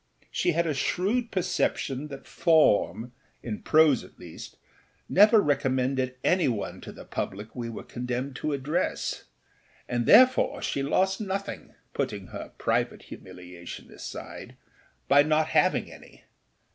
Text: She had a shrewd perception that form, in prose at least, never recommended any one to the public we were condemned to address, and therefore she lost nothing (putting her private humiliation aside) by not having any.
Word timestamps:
She 0.31 0.53
had 0.53 0.65
a 0.65 0.73
shrewd 0.73 1.29
perception 1.29 2.07
that 2.07 2.25
form, 2.25 3.11
in 3.43 3.61
prose 3.61 4.03
at 4.03 4.17
least, 4.17 4.57
never 5.07 5.39
recommended 5.39 6.15
any 6.23 6.47
one 6.47 6.81
to 6.81 6.91
the 6.91 7.05
public 7.05 7.55
we 7.55 7.69
were 7.69 7.83
condemned 7.83 8.35
to 8.37 8.51
address, 8.51 9.25
and 9.87 10.07
therefore 10.07 10.63
she 10.63 10.81
lost 10.81 11.21
nothing 11.21 11.75
(putting 11.93 12.29
her 12.29 12.51
private 12.57 13.03
humiliation 13.13 13.91
aside) 13.91 14.55
by 15.07 15.21
not 15.21 15.49
having 15.49 15.91
any. 15.91 16.23